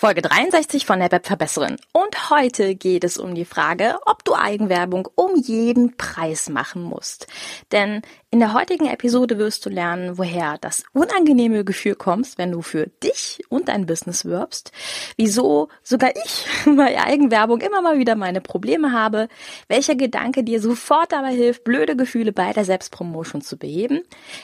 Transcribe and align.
Folge 0.00 0.22
63 0.22 0.86
von 0.86 1.00
der 1.00 1.10
Webverbesserin. 1.10 1.76
Und 1.90 2.30
heute 2.30 2.76
geht 2.76 3.02
es 3.02 3.18
um 3.18 3.34
die 3.34 3.44
Frage, 3.44 3.96
ob 4.06 4.22
du 4.22 4.36
Eigenwerbung 4.36 5.08
um 5.16 5.34
jeden 5.34 5.96
Preis 5.96 6.48
machen 6.48 6.84
musst. 6.84 7.26
Denn 7.72 8.02
in 8.30 8.38
der 8.38 8.54
heutigen 8.54 8.86
Episode 8.86 9.38
wirst 9.38 9.66
du 9.66 9.70
lernen, 9.70 10.16
woher 10.16 10.56
das 10.60 10.84
unangenehme 10.92 11.64
Gefühl 11.64 11.96
kommt, 11.96 12.38
wenn 12.38 12.52
du 12.52 12.62
für 12.62 12.86
dich 13.02 13.42
und 13.48 13.66
dein 13.66 13.86
Business 13.86 14.24
wirbst, 14.24 14.70
wieso 15.16 15.68
sogar 15.82 16.12
ich 16.14 16.46
bei 16.76 17.02
Eigenwerbung 17.02 17.60
immer 17.60 17.82
mal 17.82 17.98
wieder 17.98 18.14
meine 18.14 18.40
Probleme 18.40 18.92
habe, 18.92 19.26
welcher 19.66 19.96
Gedanke 19.96 20.44
dir 20.44 20.60
sofort 20.60 21.10
dabei 21.10 21.34
hilft, 21.34 21.64
blöde 21.64 21.96
Gefühle 21.96 22.30
bei 22.30 22.52
der 22.52 22.64
Selbstpromotion 22.64 23.42
zu 23.42 23.56
beheben, 23.56 24.02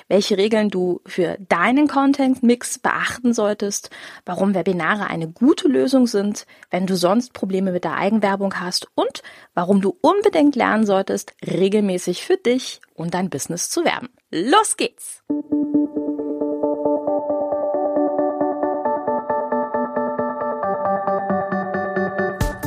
welche 0.08 0.36
Regeln 0.36 0.68
du 0.68 1.00
für 1.06 1.36
deinen 1.48 1.86
Content-Mix 1.86 2.80
beachten 2.80 3.32
solltest, 3.32 3.90
warum 4.24 4.56
Webinare 4.56 5.06
eine 5.06 5.28
gute 5.28 5.43
Lösung 5.68 6.06
sind, 6.06 6.46
wenn 6.70 6.86
du 6.86 6.96
sonst 6.96 7.32
Probleme 7.32 7.72
mit 7.72 7.84
der 7.84 7.96
Eigenwerbung 7.96 8.60
hast 8.60 8.88
und 8.94 9.22
warum 9.54 9.80
du 9.80 9.96
unbedingt 10.00 10.56
lernen 10.56 10.86
solltest, 10.86 11.34
regelmäßig 11.44 12.24
für 12.24 12.36
dich 12.36 12.80
und 12.94 13.14
dein 13.14 13.30
Business 13.30 13.70
zu 13.70 13.84
werben. 13.84 14.08
Los 14.30 14.76
geht's! 14.76 15.22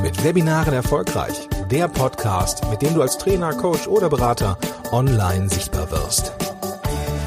Mit 0.01 0.23
Webinaren 0.23 0.73
erfolgreich. 0.73 1.47
Der 1.69 1.87
Podcast, 1.87 2.69
mit 2.69 2.81
dem 2.81 2.93
du 2.93 3.01
als 3.01 3.17
Trainer, 3.17 3.53
Coach 3.53 3.87
oder 3.87 4.09
Berater 4.09 4.57
online 4.91 5.49
sichtbar 5.49 5.91
wirst. 5.91 6.46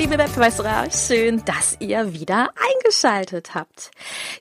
Liebe 0.00 0.16
Webverbesserer, 0.16 0.90
schön, 0.90 1.44
dass 1.44 1.76
ihr 1.78 2.14
wieder 2.14 2.48
eingeschaltet 2.56 3.54
habt. 3.54 3.90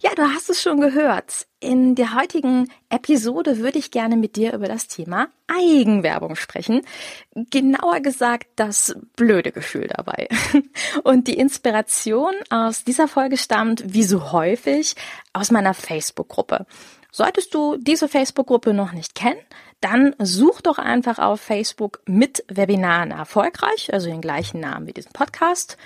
Ja, 0.01 0.15
du 0.15 0.21
hast 0.21 0.49
es 0.49 0.61
schon 0.61 0.79
gehört. 0.79 1.47
In 1.59 1.95
der 1.95 2.15
heutigen 2.15 2.71
Episode 2.87 3.57
würde 3.57 3.77
ich 3.77 3.91
gerne 3.91 4.15
mit 4.15 4.37
dir 4.37 4.53
über 4.53 4.69
das 4.69 4.87
Thema 4.87 5.27
Eigenwerbung 5.47 6.37
sprechen. 6.37 6.83
Genauer 7.35 7.99
gesagt, 7.99 8.47
das 8.55 8.95
blöde 9.17 9.51
Gefühl 9.51 9.89
dabei. 9.93 10.29
Und 11.03 11.27
die 11.27 11.37
Inspiration 11.37 12.35
aus 12.49 12.85
dieser 12.85 13.09
Folge 13.09 13.35
stammt, 13.35 13.93
wie 13.93 14.03
so 14.03 14.31
häufig, 14.31 14.95
aus 15.33 15.51
meiner 15.51 15.73
Facebook-Gruppe. 15.73 16.67
Solltest 17.11 17.53
du 17.53 17.77
diese 17.77 18.07
Facebook-Gruppe 18.07 18.73
noch 18.73 18.91
nicht 18.91 19.15
kennen, 19.15 19.39
dann 19.81 20.15
such 20.19 20.61
doch 20.61 20.77
einfach 20.77 21.19
auf 21.19 21.41
Facebook 21.41 22.01
mit 22.05 22.43
Webinaren 22.47 23.11
erfolgreich, 23.11 23.93
also 23.93 24.09
den 24.09 24.21
gleichen 24.21 24.59
Namen 24.59 24.87
wie 24.87 24.93
diesen 24.93 25.13
Podcast. 25.13 25.77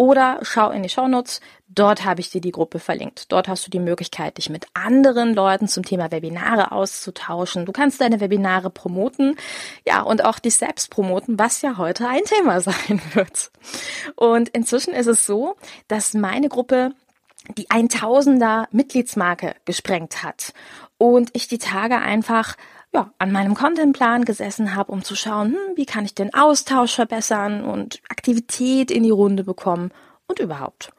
Oder 0.00 0.38
schau 0.42 0.70
in 0.70 0.84
die 0.84 0.88
Shownotes, 0.88 1.40
dort 1.68 2.04
habe 2.04 2.20
ich 2.20 2.30
dir 2.30 2.40
die 2.40 2.52
Gruppe 2.52 2.78
verlinkt. 2.78 3.32
Dort 3.32 3.48
hast 3.48 3.66
du 3.66 3.70
die 3.70 3.80
Möglichkeit, 3.80 4.38
dich 4.38 4.48
mit 4.48 4.66
anderen 4.72 5.34
Leuten 5.34 5.66
zum 5.66 5.84
Thema 5.84 6.12
Webinare 6.12 6.70
auszutauschen. 6.70 7.66
Du 7.66 7.72
kannst 7.72 8.00
deine 8.00 8.20
Webinare 8.20 8.70
promoten, 8.70 9.34
ja, 9.84 10.02
und 10.02 10.24
auch 10.24 10.38
dich 10.38 10.54
selbst 10.54 10.90
promoten, 10.90 11.36
was 11.36 11.62
ja 11.62 11.78
heute 11.78 12.06
ein 12.06 12.22
Thema 12.22 12.60
sein 12.60 13.02
wird. 13.14 13.50
Und 14.14 14.50
inzwischen 14.50 14.94
ist 14.94 15.08
es 15.08 15.26
so, 15.26 15.56
dass 15.88 16.14
meine 16.14 16.48
Gruppe 16.48 16.92
die 17.56 17.68
1000er 17.68 18.66
Mitgliedsmarke 18.70 19.54
gesprengt 19.64 20.22
hat 20.22 20.52
und 20.98 21.30
ich 21.32 21.48
die 21.48 21.58
Tage 21.58 21.98
einfach 21.98 22.56
ja, 22.92 23.12
an 23.18 23.32
meinem 23.32 23.54
Contentplan 23.54 24.24
gesessen 24.24 24.74
habe, 24.74 24.92
um 24.92 25.04
zu 25.04 25.14
schauen, 25.14 25.52
hm, 25.52 25.76
wie 25.76 25.86
kann 25.86 26.04
ich 26.04 26.14
den 26.14 26.34
Austausch 26.34 26.94
verbessern 26.94 27.64
und 27.64 28.00
Aktivität 28.08 28.90
in 28.90 29.02
die 29.02 29.10
Runde 29.10 29.44
bekommen 29.44 29.90
und 30.26 30.38
überhaupt. 30.38 30.90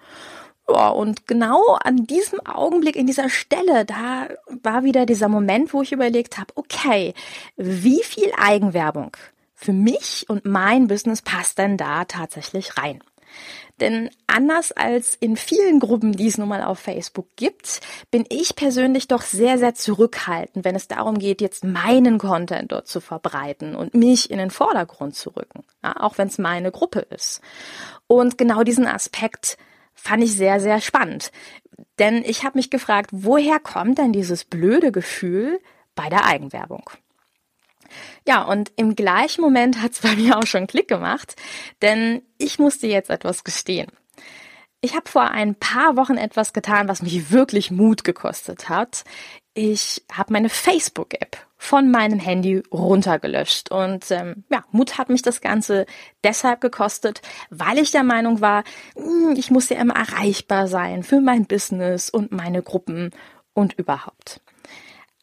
Ja, 0.68 0.90
und 0.90 1.26
genau 1.26 1.78
an 1.84 2.06
diesem 2.06 2.46
Augenblick, 2.46 2.96
in 2.96 3.08
dieser 3.08 3.30
Stelle, 3.30 3.86
da 3.86 4.28
war 4.62 4.84
wieder 4.84 5.08
dieser 5.08 5.28
Moment, 5.28 5.74
wo 5.74 5.82
ich 5.82 5.92
überlegt 5.92 6.38
habe, 6.38 6.54
okay, 6.56 7.16
wie 7.58 8.04
viel 8.04 8.32
Eigenwerbung 8.38 9.18
für 9.56 9.74
mich 9.74 10.26
und 10.30 10.46
mein 10.46 10.88
Business 10.88 11.24
passt 11.24 11.58
denn 11.58 11.76
da 11.76 12.06
tatsächlich 12.06 12.78
rein? 12.78 13.02
Denn 13.80 14.10
anders 14.28 14.72
als 14.72 15.16
in 15.16 15.38
vielen 15.38 15.80
Gruppen, 15.80 16.12
die 16.12 16.28
es 16.28 16.38
nun 16.38 16.50
mal 16.50 16.64
auf 16.64 16.80
Facebook 16.80 17.28
gibt, 17.36 17.80
bin 18.12 18.26
ich 18.30 18.56
persönlich 18.56 19.08
doch 19.08 19.22
sehr, 19.22 19.58
sehr 19.58 19.74
zurückhaltend, 19.74 20.66
wenn 20.66 20.76
es 20.76 20.88
darum 20.88 21.18
geht, 21.18 21.42
jetzt 21.42 21.64
meinen 21.64 22.18
Content 22.18 22.72
dort 22.72 22.88
zu 22.88 23.00
verbreiten 23.00 23.76
und 23.76 23.94
mich 23.94 24.32
in 24.32 24.38
den 24.38 24.52
Vordergrund 24.52 25.16
zu 25.16 25.30
rücken, 25.30 25.64
ja, 25.84 25.96
auch 26.02 26.18
wenn 26.18 26.28
es 26.28 26.38
meine 26.38 26.72
Gruppe 26.72 27.00
ist. 27.00 27.42
Und 28.08 28.38
genau 28.38 28.64
diesen 28.64 28.88
Aspekt 28.88 29.58
fand 29.94 30.24
ich 30.24 30.36
sehr, 30.36 30.60
sehr 30.60 30.82
spannend. 30.82 31.32
Denn 32.00 32.24
ich 32.26 32.44
habe 32.44 32.58
mich 32.58 32.70
gefragt, 32.70 33.10
woher 33.14 33.60
kommt 33.60 33.98
denn 33.98 34.12
dieses 34.12 34.44
blöde 34.44 34.92
Gefühl 34.92 35.60
bei 35.96 36.10
der 36.10 36.26
Eigenwerbung? 36.26 36.90
Ja, 38.28 38.44
und 38.44 38.72
im 38.76 38.96
gleichen 38.96 39.42
Moment 39.42 39.82
hat 39.82 39.94
es 39.94 40.00
bei 40.00 40.16
mir 40.16 40.38
auch 40.38 40.46
schon 40.46 40.68
Klick 40.68 40.88
gemacht, 40.88 41.36
denn 41.82 42.22
ich 42.38 42.60
musste 42.60 42.88
jetzt 42.88 43.10
etwas 43.10 43.44
gestehen. 43.44 43.92
Ich 44.82 44.96
habe 44.96 45.10
vor 45.10 45.30
ein 45.30 45.56
paar 45.56 45.98
Wochen 45.98 46.16
etwas 46.16 46.54
getan, 46.54 46.88
was 46.88 47.02
mich 47.02 47.32
wirklich 47.32 47.70
Mut 47.70 48.06
gekostet 48.06 48.70
hat. 48.70 49.04
Ich 49.54 50.06
habe 50.12 50.32
meine 50.32 50.48
Facebook-App 50.48 51.38
von 51.58 51.92
meinem 51.92 52.20
Handy 52.20 52.64
runtergelöscht. 52.72 53.70
Und 53.72 54.10
ähm, 54.12 54.46
ja, 54.50 54.64
Mut 54.72 54.98
hat 54.98 55.10
mich 55.10 55.22
das 55.22 55.42
Ganze 55.42 55.86
deshalb 56.24 56.62
gekostet, 56.62 57.22
weil 57.50 57.78
ich 57.78 57.92
der 57.92 58.04
Meinung 58.04 58.40
war, 58.40 58.64
hm, 58.96 59.36
ich 59.36 59.52
muss 59.52 59.68
ja 59.68 59.78
immer 59.78 59.96
erreichbar 59.96 60.70
sein 60.70 61.04
für 61.04 61.20
mein 61.20 61.46
Business 61.46 62.10
und 62.10 62.32
meine 62.32 62.64
Gruppen 62.64 63.12
und 63.54 63.74
überhaupt. 63.74 64.40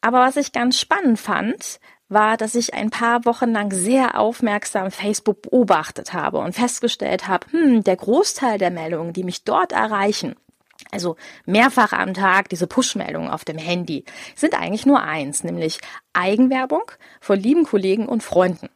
Aber 0.01 0.19
was 0.19 0.37
ich 0.37 0.51
ganz 0.51 0.79
spannend 0.79 1.19
fand, 1.19 1.79
war, 2.09 2.37
dass 2.37 2.55
ich 2.55 2.73
ein 2.73 2.89
paar 2.89 3.25
Wochen 3.25 3.51
lang 3.51 3.71
sehr 3.71 4.19
aufmerksam 4.19 4.91
Facebook 4.91 5.41
beobachtet 5.43 6.13
habe 6.13 6.39
und 6.39 6.53
festgestellt 6.53 7.27
habe, 7.27 7.47
hm, 7.51 7.83
der 7.83 7.95
Großteil 7.95 8.57
der 8.57 8.71
Meldungen, 8.71 9.13
die 9.13 9.23
mich 9.23 9.43
dort 9.43 9.71
erreichen, 9.71 10.35
also 10.91 11.15
mehrfach 11.45 11.91
am 11.93 12.13
Tag 12.13 12.49
diese 12.49 12.67
Push-Meldungen 12.67 13.29
auf 13.29 13.43
dem 13.43 13.57
Handy, 13.57 14.05
sind 14.35 14.53
eigentlich 14.59 14.85
nur 14.85 15.01
eins, 15.01 15.43
nämlich 15.43 15.79
Eigenwerbung 16.13 16.83
von 17.19 17.39
lieben 17.39 17.65
Kollegen 17.65 18.07
und 18.07 18.23
Freunden. 18.23 18.69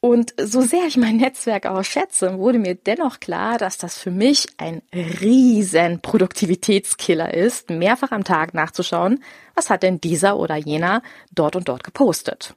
Und 0.00 0.32
so 0.40 0.60
sehr 0.60 0.86
ich 0.86 0.96
mein 0.96 1.16
Netzwerk 1.16 1.66
auch 1.66 1.82
schätze, 1.82 2.38
wurde 2.38 2.60
mir 2.60 2.76
dennoch 2.76 3.18
klar, 3.18 3.58
dass 3.58 3.78
das 3.78 3.98
für 3.98 4.12
mich 4.12 4.46
ein 4.56 4.80
riesen 4.92 6.00
Produktivitätskiller 6.00 7.34
ist, 7.34 7.70
mehrfach 7.70 8.12
am 8.12 8.22
Tag 8.22 8.54
nachzuschauen, 8.54 9.24
was 9.56 9.70
hat 9.70 9.82
denn 9.82 10.00
dieser 10.00 10.36
oder 10.36 10.54
jener 10.54 11.02
dort 11.32 11.56
und 11.56 11.68
dort 11.68 11.82
gepostet. 11.82 12.54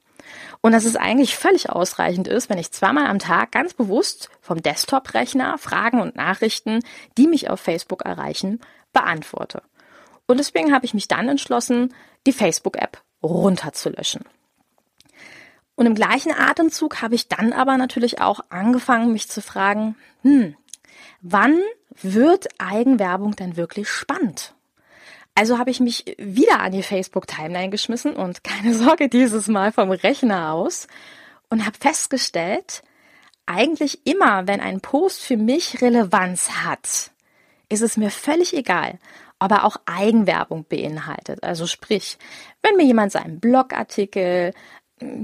Und 0.62 0.74
dass 0.74 0.86
es 0.86 0.96
eigentlich 0.96 1.36
völlig 1.36 1.72
ausreichend 1.72 2.28
ist, 2.28 2.48
wenn 2.52 2.60
ich 2.60 2.72
zweimal 2.72 3.08
am 3.08 3.18
Tag 3.18 3.52
ganz 3.52 3.74
bewusst 3.74 4.30
vom 4.40 4.62
Desktop-Rechner 4.62 5.58
Fragen 5.58 6.00
und 6.00 6.16
Nachrichten, 6.16 6.82
die 7.18 7.28
mich 7.28 7.50
auf 7.50 7.60
Facebook 7.60 8.04
erreichen, 8.04 8.60
beantworte. 8.94 9.64
Und 10.28 10.38
deswegen 10.38 10.74
habe 10.74 10.86
ich 10.86 10.94
mich 10.94 11.08
dann 11.08 11.28
entschlossen, 11.28 11.94
die 12.28 12.34
Facebook-App 12.34 13.02
runterzulöschen. 13.24 14.26
Und 15.82 15.88
im 15.88 15.96
gleichen 15.96 16.32
Atemzug 16.32 17.02
habe 17.02 17.16
ich 17.16 17.28
dann 17.28 17.54
aber 17.54 17.76
natürlich 17.76 18.22
auch 18.22 18.42
angefangen, 18.50 19.14
mich 19.14 19.30
zu 19.30 19.42
fragen, 19.42 19.96
hm, 20.22 20.56
wann 21.22 21.60
wird 22.04 22.50
Eigenwerbung 22.60 23.36
denn 23.36 23.58
wirklich 23.58 23.90
spannend? 23.90 24.54
Also 25.34 25.58
habe 25.58 25.72
ich 25.72 25.80
mich 25.80 26.16
wieder 26.20 26.60
an 26.60 26.74
die 26.74 26.84
Facebook-Timeline 26.84 27.72
geschmissen 27.72 28.16
und 28.16 28.44
keine 28.44 28.76
Sorge, 28.76 29.10
dieses 29.10 29.48
Mal 29.48 29.72
vom 29.72 29.90
Rechner 29.90 30.54
aus 30.54 30.86
und 31.50 31.66
habe 31.66 31.80
festgestellt, 31.80 32.84
eigentlich 33.48 34.06
immer, 34.06 34.46
wenn 34.46 34.60
ein 34.60 34.82
Post 34.82 35.24
für 35.24 35.36
mich 35.36 35.82
Relevanz 35.82 36.64
hat, 36.64 37.10
ist 37.70 37.82
es 37.82 37.98
mir 37.98 38.12
völlig 38.12 38.56
egal, 38.56 39.00
ob 39.40 39.50
er 39.50 39.66
auch 39.66 39.78
Eigenwerbung 39.88 40.64
beinhaltet. 40.64 41.44
Also 41.44 41.66
sprich, 41.66 42.20
wenn 42.62 42.76
mir 42.76 42.86
jemand 42.86 43.12
seinen 43.12 43.40
Blogartikel, 43.40 44.54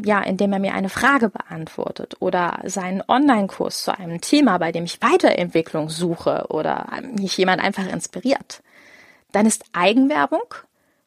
ja, 0.03 0.21
indem 0.21 0.53
er 0.53 0.59
mir 0.59 0.73
eine 0.73 0.89
Frage 0.89 1.29
beantwortet 1.29 2.15
oder 2.19 2.59
seinen 2.65 3.03
Online-Kurs 3.07 3.83
zu 3.83 3.97
einem 3.97 4.21
Thema, 4.21 4.57
bei 4.57 4.71
dem 4.71 4.85
ich 4.85 5.01
Weiterentwicklung 5.01 5.89
suche 5.89 6.47
oder 6.49 6.87
mich 7.15 7.37
jemand 7.37 7.61
einfach 7.61 7.87
inspiriert, 7.87 8.61
dann 9.31 9.45
ist 9.45 9.65
Eigenwerbung 9.73 10.43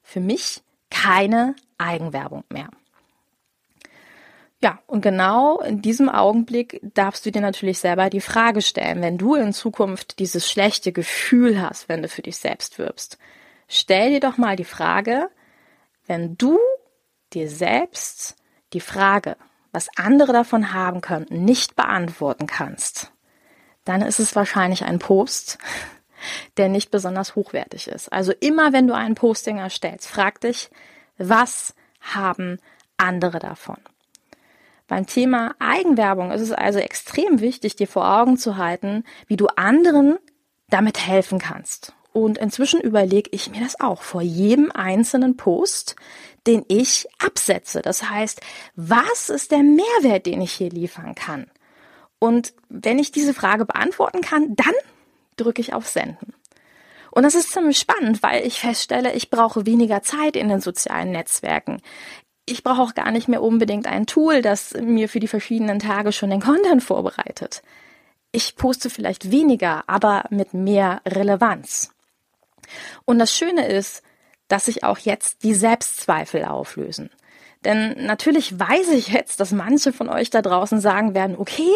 für 0.03 0.21
mich 0.21 0.63
keine 0.91 1.55
Eigenwerbung 1.79 2.45
mehr. 2.49 2.69
Ja, 4.63 4.79
und 4.87 5.01
genau 5.01 5.61
in 5.61 5.81
diesem 5.81 6.11
Augenblick 6.11 6.81
darfst 6.83 7.25
du 7.25 7.33
dir 7.33 7.41
natürlich 7.41 7.79
selber 7.79 8.11
die 8.11 8.21
Frage 8.21 8.61
stellen, 8.61 9.01
wenn 9.01 9.17
du 9.17 9.35
in 9.35 9.55
Zukunft 9.55 10.19
dieses 10.19 10.51
schlechte 10.51 10.93
Gefühl 10.93 11.63
hast, 11.63 11.89
wenn 11.89 12.03
du 12.03 12.09
für 12.09 12.21
dich 12.21 12.37
selbst 12.37 12.79
wirbst. 12.79 13.17
Stell 13.69 14.11
dir 14.11 14.21
doch 14.21 14.37
mal 14.37 14.57
die 14.57 14.65
Frage, 14.65 15.31
wenn 16.07 16.37
du 16.37 16.59
dir 17.33 17.49
selbst 17.49 18.37
die 18.73 18.81
Frage, 18.81 19.37
was 19.73 19.89
andere 19.97 20.33
davon 20.33 20.73
haben 20.73 21.01
könnten, 21.01 21.45
nicht 21.45 21.77
beantworten 21.77 22.47
kannst, 22.47 23.13
dann 23.85 24.03
ist 24.03 24.19
es 24.19 24.37
wahrscheinlich 24.37 24.85
ein 24.85 24.99
Post, 24.99 25.59
der 26.57 26.69
nicht 26.69 26.91
besonders 26.91 27.35
hochwertig 27.35 27.89
ist. 27.89 28.13
Also 28.13 28.33
immer 28.41 28.73
wenn 28.73 28.87
du 28.87 28.95
einen 28.95 29.15
Posting 29.15 29.59
erstellst, 29.59 30.09
frag 30.09 30.41
dich, 30.41 30.71
was 31.19 31.75
haben 32.01 32.59
andere 32.97 33.39
davon? 33.39 33.79
Beim 34.87 35.07
Thema 35.07 35.55
Eigenwerbung 35.61 36.33
ist 36.33 36.41
es 36.41 36.51
also 36.51 36.81
extrem 36.81 37.41
wichtig, 37.41 37.77
dir 37.77 37.87
vor 37.87 38.21
Augen 38.21 38.37
zu 38.37 38.57
halten, 38.57 39.05
wie 39.29 39.37
du 39.37 39.47
anderen 39.47 40.19
damit 40.69 41.07
helfen 41.07 41.39
kannst. 41.39 41.95
Und 42.13 42.39
inzwischen 42.39 42.81
überlege 42.81 43.31
ich 43.33 43.51
mir 43.51 43.61
das 43.61 43.79
auch 43.81 44.03
vor 44.03 44.21
jedem 44.21 44.73
einzelnen 44.73 45.37
Post, 45.37 45.95
den 46.47 46.65
ich 46.69 47.07
absetze. 47.19 47.83
Das 47.83 48.09
heißt, 48.09 48.41
was 48.77 49.29
ist 49.29 49.51
der 49.51 49.63
Mehrwert, 49.63 50.27
den 50.27 50.41
ich 50.41 50.53
hier 50.53 50.71
liefern 50.71 51.15
kann? 51.15 51.47
Und 52.19 52.53
wenn 52.69 52.99
ich 52.99 53.13
diese 53.13 53.35
Frage 53.35 53.65
beantworten 53.65 54.21
kann, 54.21 54.55
dann 54.57 54.75
drücke 55.37 55.61
ich 55.61 55.73
auf 55.73 55.89
Senden. 55.89 56.35
Und 57.11 57.25
das 57.25 57.35
ist 57.35 57.53
ziemlich 57.53 57.79
spannend, 57.79 58.23
weil 58.23 58.47
ich 58.47 58.61
feststelle, 58.61 59.15
ich 59.15 59.31
brauche 59.31 59.67
weniger 59.67 60.03
Zeit 60.03 60.37
in 60.37 60.49
den 60.49 60.61
sozialen 60.61 61.11
Netzwerken 61.11 61.83
ich 62.51 62.63
brauche 62.63 62.83
auch 62.83 62.95
gar 62.95 63.11
nicht 63.11 63.29
mehr 63.29 63.43
unbedingt 63.43 63.87
ein 63.87 64.07
Tool, 64.07 64.43
das 64.43 64.75
mir 64.75 65.09
für 65.09 65.21
die 65.21 65.29
verschiedenen 65.29 65.79
Tage 65.79 66.13
schon 66.13 66.31
den 66.31 66.41
Content 66.41 66.83
vorbereitet. 66.83 67.63
Ich 68.33 68.57
poste 68.57 68.91
vielleicht 68.91 69.31
weniger, 69.31 69.85
aber 69.87 70.25
mit 70.31 70.55
mehr 70.55 71.01
Relevanz. 71.07 71.93
Und 73.05 73.19
das 73.19 73.35
Schöne 73.35 73.67
ist, 73.67 74.03
dass 74.51 74.67
sich 74.67 74.85
auch 74.85 74.99
jetzt 74.99 75.43
die 75.45 75.55
Selbstzweifel 75.55 76.45
auflösen. 76.45 77.11
Denn 77.65 78.05
natürlich 78.05 78.59
weiß 78.59 78.89
ich 78.89 79.09
jetzt, 79.09 79.41
dass 79.41 79.53
manche 79.53 79.93
von 79.93 80.09
euch 80.09 80.31
da 80.31 80.43
draußen 80.43 80.81
sagen 80.81 81.15
werden, 81.15 81.37
okay, 81.39 81.73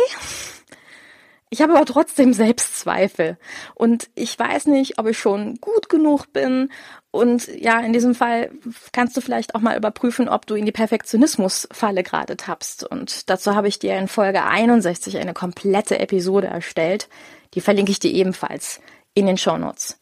ich 1.50 1.62
habe 1.62 1.76
aber 1.76 1.84
trotzdem 1.84 2.32
Selbstzweifel 2.32 3.38
und 3.74 4.08
ich 4.16 4.36
weiß 4.36 4.66
nicht, 4.66 4.98
ob 4.98 5.06
ich 5.06 5.18
schon 5.18 5.56
gut 5.60 5.88
genug 5.88 6.32
bin. 6.32 6.70
Und 7.12 7.46
ja, 7.46 7.78
in 7.78 7.92
diesem 7.92 8.16
Fall 8.16 8.50
kannst 8.90 9.16
du 9.16 9.20
vielleicht 9.20 9.54
auch 9.54 9.60
mal 9.60 9.76
überprüfen, 9.76 10.28
ob 10.28 10.46
du 10.46 10.56
in 10.56 10.66
die 10.66 10.72
Perfektionismusfalle 10.72 12.02
gerade 12.02 12.36
tappst. 12.36 12.82
Und 12.82 13.30
dazu 13.30 13.54
habe 13.54 13.68
ich 13.68 13.78
dir 13.78 13.96
in 13.96 14.08
Folge 14.08 14.42
61 14.42 15.18
eine 15.18 15.32
komplette 15.32 16.00
Episode 16.00 16.48
erstellt. 16.48 17.08
Die 17.52 17.60
verlinke 17.60 17.92
ich 17.92 18.00
dir 18.00 18.10
ebenfalls 18.10 18.80
in 19.14 19.26
den 19.26 19.36
Show 19.36 19.56
Notes. 19.56 20.00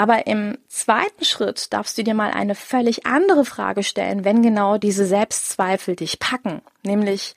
Aber 0.00 0.26
im 0.26 0.56
zweiten 0.66 1.26
Schritt 1.26 1.74
darfst 1.74 1.98
du 1.98 2.02
dir 2.02 2.14
mal 2.14 2.30
eine 2.30 2.54
völlig 2.54 3.04
andere 3.04 3.44
Frage 3.44 3.82
stellen, 3.82 4.24
wenn 4.24 4.40
genau 4.40 4.78
diese 4.78 5.04
Selbstzweifel 5.04 5.94
dich 5.94 6.18
packen. 6.18 6.62
Nämlich, 6.82 7.34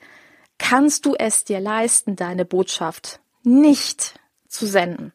kannst 0.56 1.04
du 1.04 1.14
es 1.14 1.44
dir 1.44 1.60
leisten, 1.60 2.16
deine 2.16 2.46
Botschaft 2.46 3.20
nicht 3.42 4.18
zu 4.48 4.64
senden? 4.64 5.12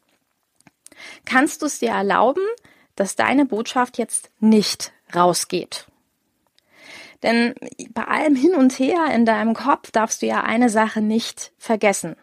Kannst 1.26 1.64
du 1.64 1.66
es 1.66 1.80
dir 1.80 1.90
erlauben, 1.90 2.44
dass 2.96 3.16
deine 3.16 3.48
Botschaft 3.48 3.98
jetzt 3.98 4.30
nicht 4.40 4.92
rausgeht? 5.16 5.88
Denn 7.24 7.56
bei 7.96 8.04
allem 8.04 8.36
hin 8.36 8.54
und 8.54 8.78
her 8.78 9.08
in 9.12 9.26
deinem 9.26 9.56
Kopf 9.56 9.90
darfst 9.90 10.22
du 10.22 10.28
ja 10.28 10.44
eine 10.44 10.70
Sache 10.70 11.02
nicht 11.02 11.52
vergessen. 11.58 12.16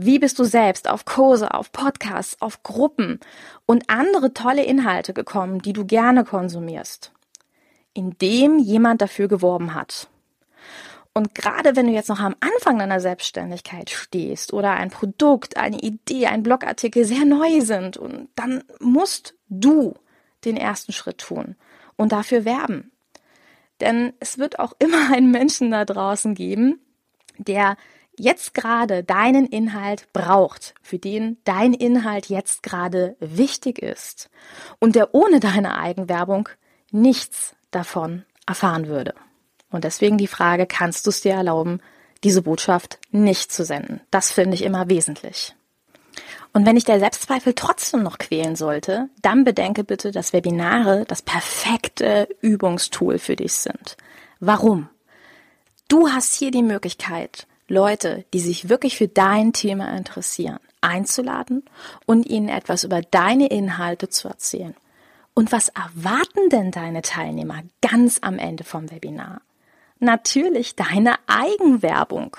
Wie 0.00 0.20
bist 0.20 0.38
du 0.38 0.44
selbst 0.44 0.88
auf 0.88 1.04
Kurse, 1.04 1.52
auf 1.52 1.72
Podcasts, 1.72 2.40
auf 2.40 2.62
Gruppen 2.62 3.18
und 3.66 3.90
andere 3.90 4.32
tolle 4.32 4.64
Inhalte 4.64 5.12
gekommen, 5.12 5.60
die 5.60 5.72
du 5.72 5.84
gerne 5.84 6.22
konsumierst? 6.22 7.10
Indem 7.94 8.60
jemand 8.60 9.02
dafür 9.02 9.26
geworben 9.26 9.74
hat. 9.74 10.06
Und 11.14 11.34
gerade 11.34 11.74
wenn 11.74 11.88
du 11.88 11.92
jetzt 11.92 12.10
noch 12.10 12.20
am 12.20 12.36
Anfang 12.38 12.78
deiner 12.78 13.00
Selbstständigkeit 13.00 13.90
stehst 13.90 14.52
oder 14.52 14.70
ein 14.74 14.90
Produkt, 14.90 15.56
eine 15.56 15.80
Idee, 15.80 16.28
ein 16.28 16.44
Blogartikel 16.44 17.04
sehr 17.04 17.24
neu 17.24 17.60
sind 17.60 17.96
und 17.96 18.28
dann 18.36 18.62
musst 18.78 19.34
du 19.48 19.94
den 20.44 20.56
ersten 20.56 20.92
Schritt 20.92 21.18
tun 21.18 21.56
und 21.96 22.12
dafür 22.12 22.44
werben. 22.44 22.92
Denn 23.80 24.12
es 24.20 24.38
wird 24.38 24.60
auch 24.60 24.74
immer 24.78 25.12
einen 25.12 25.32
Menschen 25.32 25.72
da 25.72 25.84
draußen 25.84 26.36
geben, 26.36 26.78
der 27.36 27.76
jetzt 28.18 28.54
gerade 28.54 29.04
deinen 29.04 29.46
Inhalt 29.46 30.12
braucht, 30.12 30.74
für 30.82 30.98
den 30.98 31.38
dein 31.44 31.74
Inhalt 31.74 32.26
jetzt 32.26 32.62
gerade 32.62 33.16
wichtig 33.20 33.78
ist 33.78 34.30
und 34.78 34.94
der 34.94 35.14
ohne 35.14 35.40
deine 35.40 35.78
Eigenwerbung 35.78 36.48
nichts 36.90 37.54
davon 37.70 38.24
erfahren 38.46 38.86
würde. 38.86 39.14
Und 39.70 39.84
deswegen 39.84 40.18
die 40.18 40.26
Frage, 40.26 40.66
kannst 40.66 41.06
du 41.06 41.10
es 41.10 41.20
dir 41.20 41.34
erlauben, 41.34 41.80
diese 42.24 42.42
Botschaft 42.42 42.98
nicht 43.10 43.52
zu 43.52 43.64
senden? 43.64 44.00
Das 44.10 44.32
finde 44.32 44.54
ich 44.54 44.62
immer 44.62 44.88
wesentlich. 44.88 45.54
Und 46.52 46.66
wenn 46.66 46.76
dich 46.76 46.84
der 46.84 46.98
Selbstzweifel 46.98 47.52
trotzdem 47.54 48.02
noch 48.02 48.18
quälen 48.18 48.56
sollte, 48.56 49.10
dann 49.20 49.44
bedenke 49.44 49.84
bitte, 49.84 50.10
dass 50.10 50.32
Webinare 50.32 51.04
das 51.06 51.22
perfekte 51.22 52.28
Übungstool 52.40 53.18
für 53.18 53.36
dich 53.36 53.52
sind. 53.52 53.96
Warum? 54.40 54.88
Du 55.88 56.08
hast 56.08 56.34
hier 56.34 56.50
die 56.50 56.62
Möglichkeit, 56.62 57.46
Leute, 57.68 58.24
die 58.32 58.40
sich 58.40 58.68
wirklich 58.68 58.96
für 58.96 59.08
dein 59.08 59.52
Thema 59.52 59.96
interessieren, 59.96 60.58
einzuladen 60.80 61.64
und 62.06 62.26
ihnen 62.26 62.48
etwas 62.48 62.84
über 62.84 63.02
deine 63.02 63.48
Inhalte 63.48 64.08
zu 64.08 64.28
erzählen. 64.28 64.74
Und 65.34 65.52
was 65.52 65.68
erwarten 65.68 66.48
denn 66.50 66.72
deine 66.72 67.02
Teilnehmer 67.02 67.62
ganz 67.80 68.18
am 68.22 68.38
Ende 68.38 68.64
vom 68.64 68.90
Webinar? 68.90 69.40
natürlich 70.00 70.76
deine 70.76 71.16
Eigenwerbung. 71.26 72.36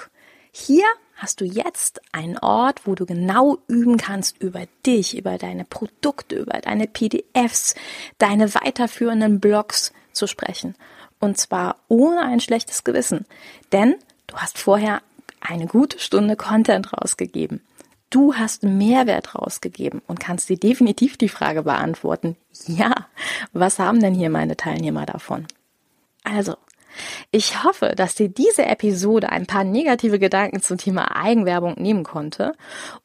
Hier 0.51 0.85
hast 1.15 1.41
du 1.41 1.45
jetzt 1.45 2.01
einen 2.11 2.37
Ort, 2.37 2.85
wo 2.85 2.95
du 2.95 3.05
genau 3.05 3.57
üben 3.67 3.97
kannst 3.97 4.41
über 4.41 4.61
dich, 4.85 5.17
über 5.17 5.37
deine 5.37 5.65
Produkte, 5.65 6.35
über 6.35 6.59
deine 6.59 6.87
PDFs, 6.87 7.75
deine 8.17 8.53
weiterführenden 8.55 9.39
Blogs 9.39 9.91
zu 10.13 10.27
sprechen. 10.27 10.75
Und 11.19 11.37
zwar 11.37 11.77
ohne 11.89 12.21
ein 12.21 12.39
schlechtes 12.39 12.83
Gewissen. 12.83 13.25
Denn 13.71 13.95
du 14.27 14.37
hast 14.37 14.57
vorher 14.57 15.01
eine 15.41 15.67
gute 15.67 15.99
Stunde 15.99 16.35
Content 16.35 16.93
rausgegeben. 16.93 17.61
Du 18.09 18.33
hast 18.33 18.63
Mehrwert 18.63 19.35
rausgegeben 19.35 20.01
und 20.07 20.19
kannst 20.19 20.49
dir 20.49 20.57
definitiv 20.57 21.17
die 21.17 21.29
Frage 21.29 21.63
beantworten, 21.63 22.37
ja, 22.65 23.07
was 23.53 23.77
haben 23.77 23.99
denn 23.99 24.15
hier 24.15 24.31
meine 24.31 24.57
Teilnehmer 24.57 25.05
davon? 25.05 25.45
Also, 26.23 26.55
ich 27.31 27.63
hoffe, 27.63 27.93
dass 27.95 28.15
dir 28.15 28.29
diese 28.29 28.65
Episode 28.65 29.29
ein 29.29 29.45
paar 29.45 29.63
negative 29.63 30.19
Gedanken 30.19 30.61
zum 30.61 30.77
Thema 30.77 31.15
Eigenwerbung 31.15 31.75
nehmen 31.77 32.03
konnte. 32.03 32.53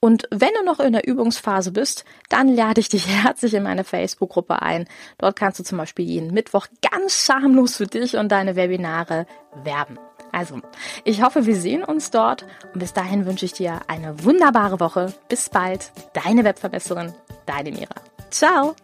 Und 0.01 0.27
wenn 0.31 0.53
du 0.59 0.65
noch 0.65 0.81
in 0.81 0.95
der 0.95 1.07
Übungsphase 1.07 1.73
bist, 1.73 2.05
dann 2.29 2.49
lade 2.49 2.81
ich 2.81 2.89
dich 2.89 3.07
herzlich 3.23 3.55
in 3.55 3.63
meine 3.63 3.85
Facebook-Gruppe 3.85 4.63
ein. 4.63 4.89
Dort 5.19 5.37
kannst 5.37 5.59
du 5.59 5.65
zum 5.65 5.79
Beispiel 5.79 6.07
jeden 6.07 6.33
Mittwoch 6.33 6.67
ganz 6.91 7.25
schamlos 7.25 7.77
für 7.77 7.87
dich 7.87 8.17
und 8.17 8.33
deine 8.33 8.57
Webinare 8.57 9.27
werben. 9.63 9.99
Also, 10.35 10.61
ich 11.05 11.23
hoffe, 11.23 11.47
wir 11.47 11.55
sehen 11.55 11.85
uns 11.85 12.11
dort 12.11 12.45
und 12.73 12.81
bis 12.81 12.93
dahin 12.93 13.25
wünsche 13.25 13.45
ich 13.45 13.53
dir 13.53 13.83
eine 13.87 14.25
wunderbare 14.25 14.81
Woche. 14.81 15.15
Bis 15.29 15.49
bald, 15.49 15.93
deine 16.13 16.43
Webverbesserin, 16.43 17.13
deine 17.47 17.71
Mira. 17.71 17.95
Ciao! 18.31 18.75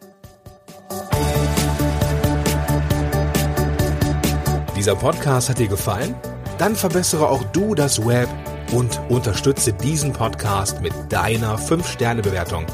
Dieser 4.76 4.94
Podcast 4.94 5.50
hat 5.50 5.58
dir 5.58 5.66
gefallen? 5.66 6.14
Dann 6.58 6.76
verbessere 6.76 7.28
auch 7.28 7.42
du 7.52 7.74
das 7.74 8.06
Web 8.06 8.28
und 8.72 9.00
unterstütze 9.08 9.72
diesen 9.72 10.12
Podcast 10.12 10.80
mit 10.80 10.92
deiner 11.08 11.58
5-Sterne-Bewertung 11.58 12.64